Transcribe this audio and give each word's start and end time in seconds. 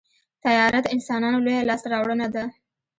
طیاره 0.43 0.79
د 0.83 0.87
انسانانو 0.95 1.43
لویه 1.45 1.67
لاسته 1.69 1.87
راوړنه 1.93 2.27
ده. 2.35 2.43